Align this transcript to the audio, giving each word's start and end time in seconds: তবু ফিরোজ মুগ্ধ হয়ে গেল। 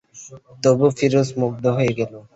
তবু 0.63 0.85
ফিরোজ 0.97 1.29
মুগ্ধ 1.41 1.63
হয়ে 1.77 1.93
গেল। 1.99 2.13